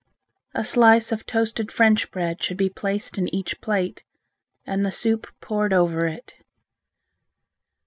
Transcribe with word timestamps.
A 0.55 0.63
slice 0.63 1.11
of 1.11 1.27
toasted 1.27 1.71
French 1.71 2.09
bread 2.09 2.41
should 2.41 2.57
be 2.57 2.71
placed 2.71 3.19
in 3.19 3.27
each 3.27 3.61
plate, 3.61 4.03
and 4.65 4.83
the 4.83 4.89
soup 4.91 5.27
poured 5.41 5.73
over 5.73 6.07
it. 6.07 6.37